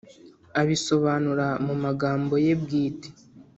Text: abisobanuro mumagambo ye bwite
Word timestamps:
abisobanuro 0.61 1.47
mumagambo 1.65 2.33
ye 2.45 2.53
bwite 2.61 3.09